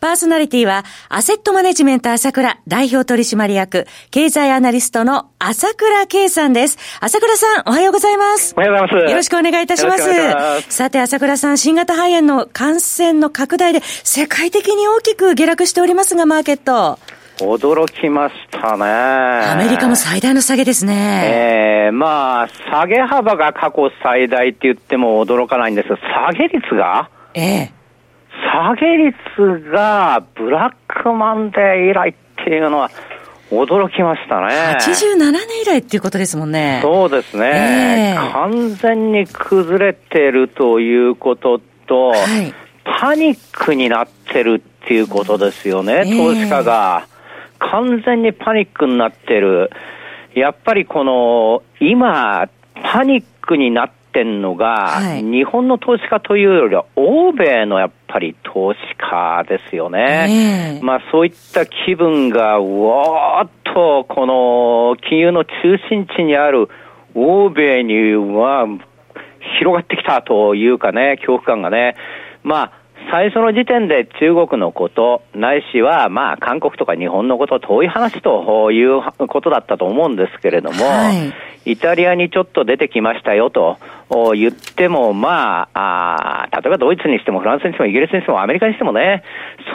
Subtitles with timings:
[0.00, 6.78] パーソナリティは、アセットマネジメント朝倉代表取締役、経済アナリストの朝倉慶さんです。
[7.00, 8.54] 朝倉さん、おはようございます。
[8.56, 9.10] おはようございます。
[9.10, 10.08] よろしくお願いいたします。
[10.08, 16.98] ますさて、朝倉さん、新型肺炎の感染の拡大で、世界的に大きく下落しておりますが、マーケット。
[17.40, 18.84] 驚きましたね。
[18.84, 21.22] アメリカも最大の下げですね。
[21.24, 27.77] ええー、まあ、下げ幅が過去最大って言っても驚かないんですが、下げ率がええ
[28.58, 32.90] 下げ率がブラックマンデー以来っていうのは、
[33.50, 34.76] 驚きましたね。
[34.80, 36.80] 87年以来っていうことですもんね。
[36.82, 38.16] そうですね。
[38.16, 42.52] えー、完全に崩れてるということと、はい、
[42.84, 47.06] パニックになってるっていうことですよね、投資家が。
[47.60, 49.70] 完全にパニックになってる。
[50.34, 52.48] やっぱりこの、今、
[52.82, 60.78] パニックになってんのが、はい、日本の投資家というよりは、欧米のやっぱり投資家ですよね。
[60.78, 65.52] えー、まあそういった気分が、うわーっと、この金融の中
[65.88, 66.68] 心地にある
[67.14, 68.66] 欧米には
[69.60, 71.94] 広がってきたというかね、恐怖感がね。
[72.42, 72.77] まあ
[73.10, 81.12] 最初の時点で中国のこと、ないしは、まあ、韓国とか日本のこと、遠い話ということだったと思うんですけれども、は
[81.64, 83.78] い、イタリアにちょっと出てきましたよと
[84.34, 89.22] 言っても、まああ、例えばドイツにしてもフランスにしてもイギリスにしてもアメリカにしてもね、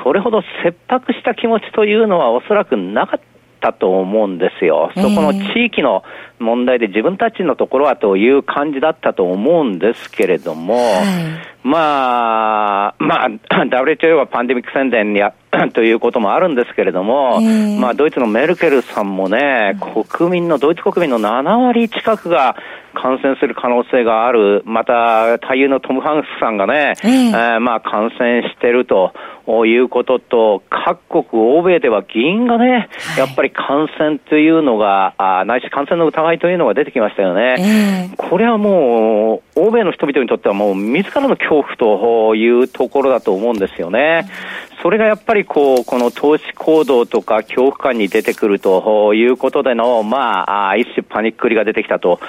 [0.04, 3.33] それほど切迫した気持ちというのはおそらくなかった
[3.72, 4.92] と思うんですよ。
[4.96, 6.04] そこの地域の
[6.40, 13.30] 問題で自分たちのところはという感じだったと思うんですけれども、はい、まあ、まあ、
[13.64, 15.34] WHO はパンデミック宣伝や
[15.74, 17.40] ということもあるんですけれども、
[17.80, 19.78] まあ、ドイツのメルケルさんもね、
[20.18, 22.58] 国民の、ドイツ国民の7割近くが
[22.94, 29.14] 感染する可能性がある、また、俳優のトム・ハンクスさんがね、えー、まあ、感染してると
[29.66, 38.10] いうことと、各国、欧米では議員がね、やっぱり感染というのが、あないし感染の疑いというのが出てきましたよね。
[38.12, 44.26] えー、これはもう、欧米の人々にとってはもう、自らの恐怖というところだと思うんですよね。
[44.84, 52.20] それがやっぱりこう、この投資行動とか恐怖感に出てくるということでの、まあ、一種パニックりが出てきたと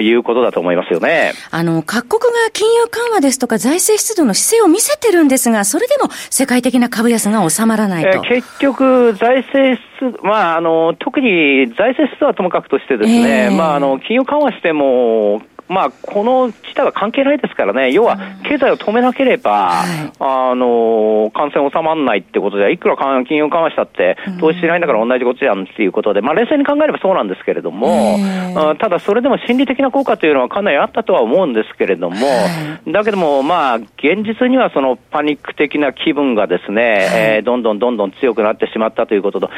[0.00, 1.34] いうことだと思いますよね。
[1.52, 8.22] あの、各国が金融緩和ですとか財政出動の姿勢を見せてるんですが、それでも世界的な株安が収まらないと。
[8.22, 28.18] 結局、財政出、まあ、あの、特に財政出動はともかくとしてですね、えー、まあ、あの、金融緩和しても、まあ、この事態は関係ないですからね、要は経済を止めなければ、はい、あの感染収まらないってことで、いくら金融緩和したって、投資しないんだから同じことじゃんっていうことで、まあ、冷静に考えればそうなんですけれども、
[28.80, 36.96] ただそれでも心理的な効果というのはかなりあったとは思うんですけれども、はい、だけども、まあ、現実にはそのパニック的な気分がですね、はい、
[37.36, 39.50] えー、どんどんどんどん強くなってしまったということと、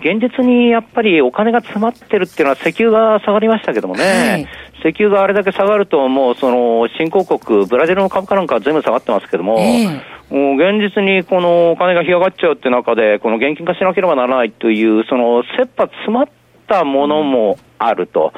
[0.00, 4.46] 現実にやっぱりお金が詰まってるっていうのは石油が下がりましたけどもね、
[4.84, 16.28] 石油があれだけ下がると、もうその新興国、ブラジルの株価なんか全部下がってますけども、えー、もう現実にこのお金が干上がっちゃうって中で、この現金化しなければならないという、その切羽詰まっ
[16.66, 18.32] たものもあると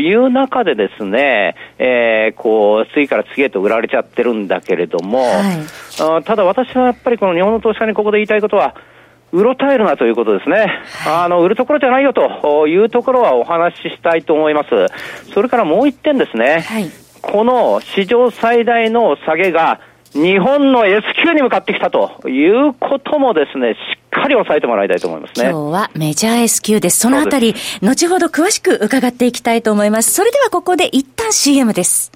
[0.00, 8.74] いう中でですね、えー、こう、次から次へと売られちゃってるんだけれども、はい、ただ私はやっぱりこの日本の投資家にここで言いたいことは、
[9.32, 10.66] うろたえるなということですね。
[11.06, 14.68] あの、売るところじゃないよというところはお話ししたいと思います。
[15.32, 16.60] それからもう一点ですね。
[16.60, 16.90] はい、
[17.22, 19.80] この史上最大の下げが
[20.12, 25.50] 日本の S q に向かってきたということもですね、しっかり押さえてもらいたいと思いますね。
[25.50, 27.00] 今日はメジャー S q です。
[27.00, 30.12] そのあたり、後ほど詳しく伺っていきたいと思います。
[30.12, 32.15] それではここで一旦 CM です。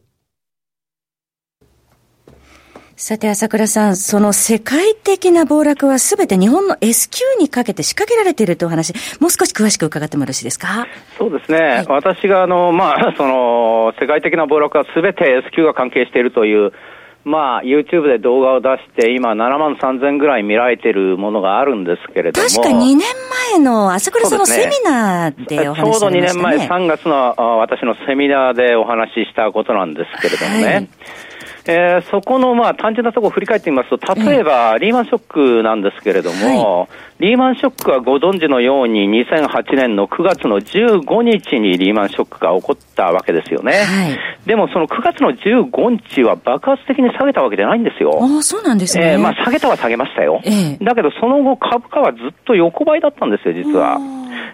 [3.03, 10.85] さて、朝倉さん、その世界的な暴落はすべて日本の S q にかけて仕掛けられているというお話、もう少し詳しく伺ってもよろしいですか？
[11.17, 11.57] そうですね。
[11.57, 16.73] はい、私が、あの、まあ、 その、世界的な暴落はすべて S q が関係しているという、
[17.25, 22.47] まあ、YouTube で動画を出して、今、7万3000ぐらい見られているものがあるんですけれども。
[22.47, 22.99] 確か2年
[23.55, 30.75] 前の朝倉さんのセミナーでお話しされました、ね、ちょうど2年前、3月の私のセミナーでお話ししたことなんですけれどもね。
[30.75, 31.30] はい
[31.65, 35.21] えー、そこのまあ単純なところを振り返ってみますと、例えば、リーマンショッ
[35.59, 36.85] クなんですけれども、は
[37.19, 43.73] い、リーマンショックはご存知のように、2008年の9月の15日にリーマンショックが起こったわけですよね。
[43.73, 48.19] はい、でも、その9月の15日は爆発的に下げたわけじゃないんですよ。
[48.21, 49.13] あそうなんですね。
[49.13, 50.41] えー、まあ、下げたは下げましたよ。
[50.43, 53.99] えー、だけど、その後、株価はずっと横ばいだったんですよ、実は。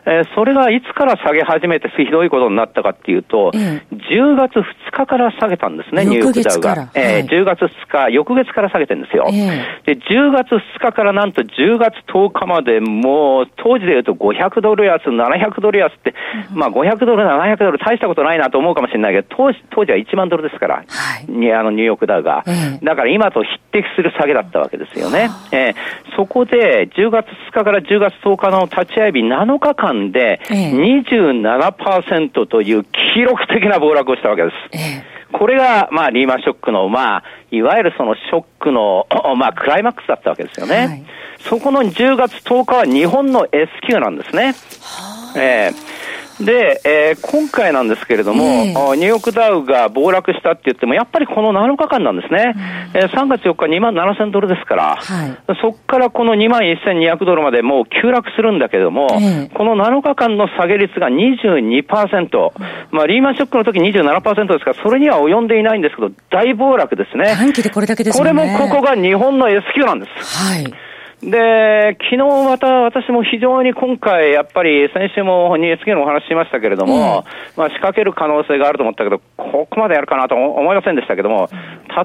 [0.06, 6.92] えー、それがいつから下げ始めてひどいことになったかっていうと、えー、10月2日から下げたんですね、ニューヨークダウが。
[6.94, 7.70] えー、10月2
[8.08, 9.26] 日、翌月から下げてるんですよ。
[9.30, 16.14] えー、で、10月2日からなんと10月10日まで、もう当時で言うと500ドル安、700ドル安って、
[16.52, 20.84] うん、まあ500ドル、700ドル大したことないなと思うかもしれないけど、当時当時は1万ドルですから、は
[21.28, 22.86] い、にあのニューヨークダウが、えー。
[22.86, 25.30] だから今と匹敵する下げだったわけですよね。
[25.52, 25.76] えー、
[26.16, 34.56] そこで10月2日から10月10日の立ち会い日7日間間で27%という記録的な暴落をしたわけです。
[34.74, 40.76] えこれが、まあ、リーマンショックの、まあ、いわゆるそのショックの、まあ、クライマックスだったわけですよね。
[40.76, 41.04] はい、
[41.40, 44.56] そこの10月10日は日本の S q なんですね。
[45.36, 45.97] えー
[46.40, 52.54] で、えー、今回なんですけれども、えー、ニューヨークダウが暴落したって言っても、やっぱりこの7日間なんですね。
[52.94, 62.52] うん、えー、3月4日2万7000ドルですから、はい、そこからこの2万1200ドルまでもう急落するんだけれども、えー、この7日間の下げ率が22%、
[62.92, 67.36] まあ、リーマンショックの時27%ですから、それには及んでいないんですけど、大暴落ですね。
[67.36, 68.20] 短期でこれだけですね。
[68.20, 70.52] これもここが日本の S q なんです。
[70.52, 70.87] はい。
[71.22, 81.50] で、昨日また私も非常に今回、やっぱり先週も 2SK のお話ししましたけれども、うん、まあ仕掛ける可能性があると思ったけど、ここまでやるかなと思いませんでしたけども、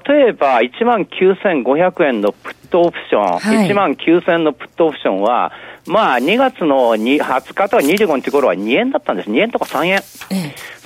[0.06, 5.52] 例えば1万9500円のプットオプション、はい、1万9000円のプットオプションは、
[5.86, 9.30] まあ2月の20日とか25日頃は2円だったんです。
[9.30, 9.94] 2円とか3円。
[9.94, 10.00] え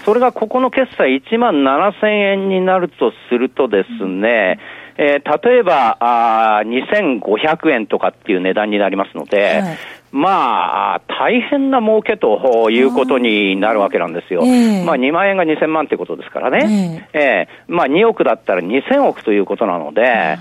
[0.05, 9.79] それがここの決済1万7000円になるとするとですね、うんえー、例えばあ2500円とかっていう値段になりますので、はい、
[10.13, 14.43] まあ、大変な儲けということになるわけなんですよ。
[14.45, 17.07] えー、まあ、2万円が2000万ってことですからね。
[17.13, 20.39] えー、えー、まあ、2億だったら2000億ということなので、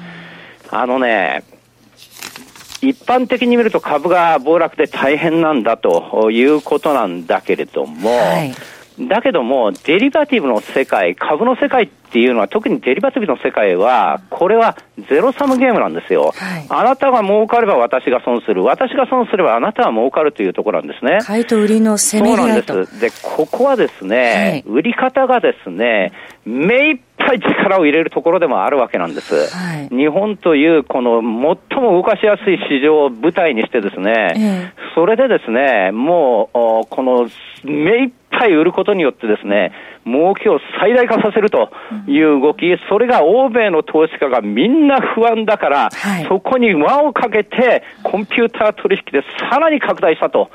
[0.71, 1.43] あのね、
[2.81, 8.53] 一般的に見ると株が暴落で大変なんだということなんだけれども、はい
[8.99, 14.77] だけども、デリバティブの世界、株の世界っていうのは、特にデリバティブの世界は、これは
[15.09, 16.33] ゼロサムゲームなんですよ。
[16.35, 18.63] はい、あなたが儲かれば私が損する。
[18.63, 21.19] 私が損すればあなたは儲かるというところなんですね。
[21.23, 23.01] 買いと売りの攻めそうなんです。
[23.01, 26.13] で、ここはですね、はい、売り方がですね、
[26.45, 29.53] 目いっぱい力を入れるところでもあるわけなんです。
[29.53, 31.21] はい、日本というこの
[31.69, 37.27] 最も動かしやすい市場を舞台にしてですね、それでですね、もう、この
[37.63, 38.24] 目いっぱい
[38.55, 39.71] 売ることによってですね、
[40.05, 41.71] 儲けを最大化させると
[42.07, 50.49] いう動き、それが欧米の投資家がみんな不安だから、はい、そこに輪をかけて、コンピューター取引でさらに拡大したと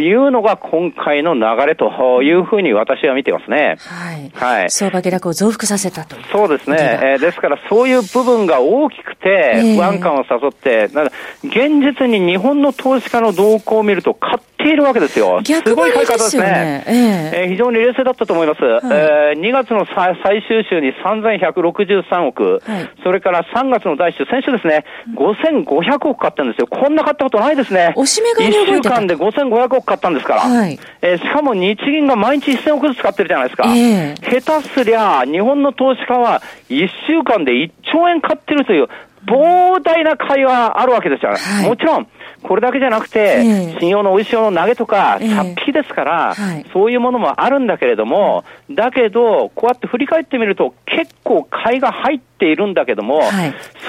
[0.00, 3.76] いうのが今回の流れというふうに私は見てますね。
[3.80, 4.30] はい。
[4.32, 7.00] はい、相場下落を増幅させたとそうですね。
[7.02, 11.10] えー、ですからそういう部分が大きくて、不安感を誘って、えー、
[11.42, 15.40] 現実に日本の投資家の動向を見ると、買っているわけですよ。
[15.44, 16.84] すごい買い方ですね。
[16.86, 18.60] えー、えー、非常に冷静だったと思います。
[18.88, 24.84] はい、えー、2月の最終週に3163億、はい、それから3月の第一週、先週ですね、
[25.16, 26.66] 5500億買ったんですよ。
[26.66, 27.92] こんな買ったことないですね。
[27.96, 30.40] おしめが1週間で5500億買ったんですから。
[30.42, 33.64] はい、えー、しかも日銀が毎日1000億ずつ買ってるじゃないですか。
[33.68, 38.88] えー、下手すりゃ、日本の投資家は1週間で1兆円買ってるという、
[39.26, 41.32] 膨大な買いはあるわけですよ。
[41.32, 42.06] はい、もちろん、
[42.42, 43.42] これだけじゃなくて、
[43.80, 46.34] 信用の美味しいの投げとか、さっぴきですから、
[46.72, 53.22] そういうものもあるんだけれども、だけど、こうやって振り返ってみると、結構買いが入っているんだけども、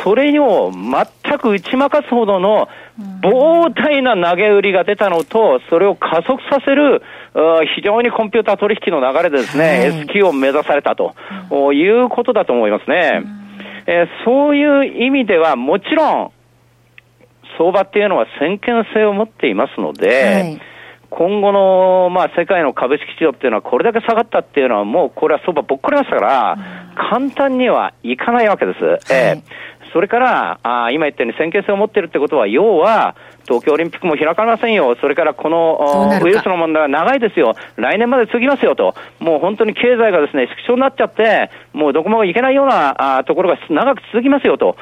[0.04, 2.70] それを全く打ち負かすほどの
[3.22, 7.01] 膨大な投げ売りが出たのと、それを加速させる、
[7.75, 11.13] 非常にコンピューター取引の流れでですね、S q を目指されたと
[11.74, 13.24] いうことだと思いますね。
[13.88, 16.32] えー、そういう意味では、もちろん、
[17.58, 20.62] 相場っていうのは先見性を持っていますので、はい、
[21.10, 26.58] 今後の、まあ、世界の株式市場っていうのは、これだけ下がったっていうのは、もうこれは相場ぼっこりましたから、
[27.10, 28.84] 簡単にはいかないわけです。
[28.84, 29.42] はい、えー、
[29.96, 33.16] それから、あ今言ったように先見性を持ってるってことは、要は、
[33.48, 34.98] 東京オリンピックも開かれませんよ。
[35.00, 37.56] それからこのウイルスの問題は長いですよ。
[37.78, 38.94] 来年まで続きますよと。
[39.20, 44.75] もう本当に経済がですね、縮小になっちゃって、もうどこも行けないようなあところが長く続きますよと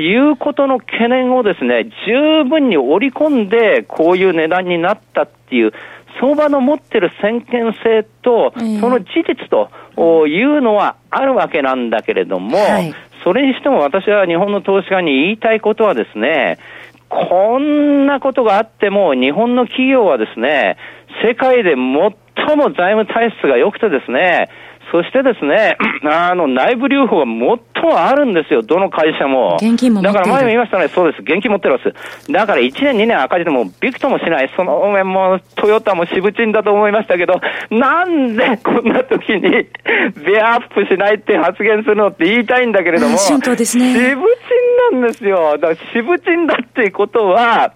[0.00, 5.72] いうことの懸念をですね、十分に織り込んで、こういう値段になったっていう、
[6.20, 9.70] 相場の持ってる先見性と、その事実と
[10.26, 12.92] いうのはあるわけなんだけれども、はい、
[13.28, 16.56] それにしても私は日本の投資家に言いたいことはですね、
[17.10, 20.78] こんなことがあっても、日本の企業はですね、
[21.22, 24.48] 世界で最も財務体質が良くてですね、
[24.90, 29.56] そしてですね、 あの、内部留保がもっとあるんですよ、どの会社も。
[29.60, 32.32] 現金もだから前も言いましたね、そうです、現金持ってるんです。
[32.32, 37.40] だから1年、2年赤字でもびくともしない、その上もトヨタも渋賃だと思いましたけど、
[37.70, 39.40] なんでこんな時に
[40.24, 43.18] ベアアップしないって発言するのって言いたいんだけれども、
[43.76, 44.20] 渋
[44.92, 45.58] 賃なんですよ。
[45.58, 47.72] だから渋賃だってことは、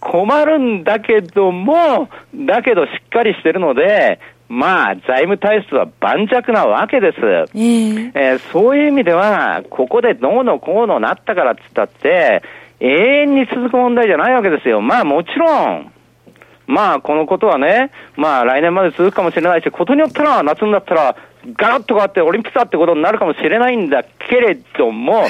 [0.00, 4.18] 困るんだけども、だけどしっかりしてるので、
[4.52, 7.18] まあ、財務体質は盤石なわけです。
[7.18, 12.42] えー、えー、そういう意味では、ここでどうのこうのなったからっつったって、
[12.78, 14.82] 永遠に続く問題じゃないわけですよ。
[14.82, 15.90] まあもちろん、
[16.66, 21.16] まあこのことはね、まあ来年まで続くかもしれないし、ことによったら夏になったら、
[21.56, 25.28] ガラッと変わってオリンピックだってことになるかもしれないんだけれども、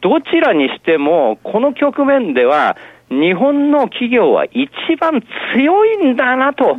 [0.00, 2.78] どちらにしても、この局面では、
[3.20, 5.22] 日本の企業は一番
[5.54, 6.76] 強いんだなと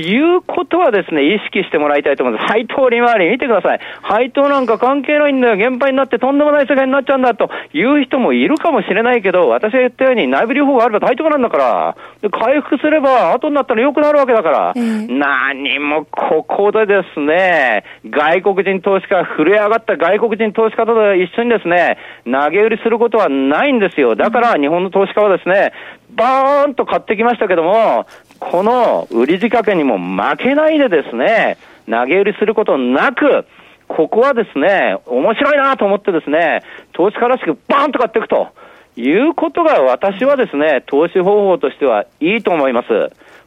[0.00, 2.52] いうことはですね、意識してもらいたいと思います。
[2.52, 3.80] 配当利回り見てください。
[4.02, 5.56] 配当なんか関係ないんだよ。
[5.56, 11.96] 減配になってとんでもない世界になっちゃうんだという人もいるかもしれないけど、私が言ったように内部留保があれば対等なんだから、
[12.30, 24.16] 回復すれば後になったら良くなるわけだから、えー、何もここでですね、外国人投資家、震え上がった外国人投資家と一緒にですね、投げ売りすることはないんですよ。
[24.16, 25.67] だから日本の投資家はですね、
[26.10, 28.06] バーンと買ってきましたけども、
[28.40, 31.58] この売り仕掛けにも負けないでですね、
[31.88, 33.46] 投げ売りすることなく、
[33.88, 38.48] ここはですね、面白いなと思ってですね、投資家らしくバーンと買っていくと
[38.96, 42.88] いうことが私はですね、投資方法としてはいいと思います。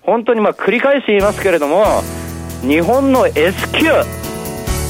[0.02, 1.86] 本当にまあ繰り返し言いますけれども、
[2.62, 3.86] 日本の S q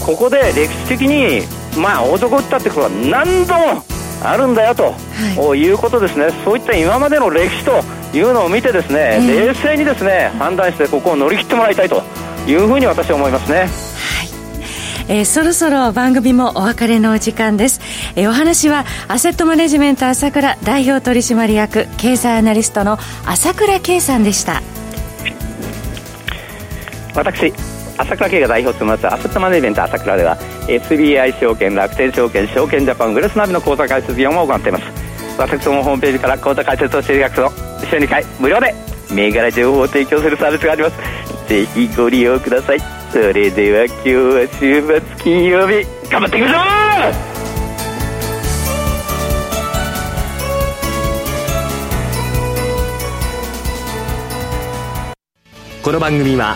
[0.05, 1.41] ここで歴史的に、
[1.79, 3.83] まあ、大底打ったってことは何度も
[4.23, 7.83] あるんだよと、はい、いうことですね、そういった今までの歴史と
[8.15, 12.03] いうのを見て、ですね、えー、冷静にですね判断して、ここを乗り切ってもらいたいと
[12.47, 13.67] いうふうに私は思いますね。
[15.07, 17.81] えー、そろそろ番組もお別れのお時間です、
[18.15, 24.61] えー、お話はアセットマネジメント朝倉代表取締役経済アナリストの朝倉圭さんでした。
[27.13, 27.53] 私
[28.01, 34.85] 朝倉慶が代表を務めますアセットマネジメント朝倉では SBI 証券楽天証券証券ジャパングレスナビの口座開設業務を行っています。
[35.37, 38.73] 私どもホームページから口座開設をしていただくと週2回無料で
[39.11, 40.97] 銘柄情報を提供するサービスがあります。
[41.47, 42.79] ぜひご利用ください。
[43.11, 47.31] それでは今日は週末金曜日頑張っていきましょう!
[55.83, 56.55] この番組は